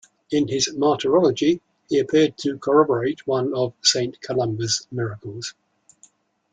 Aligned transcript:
In 0.31 0.47
his 0.47 0.73
martyrology, 0.73 1.61
he 1.87 1.99
appeared 1.99 2.35
to 2.39 2.57
corroborate 2.57 3.27
one 3.27 3.53
of 3.53 3.73
Saint 3.83 4.19
Columba's 4.19 4.87
miracles. 4.91 5.53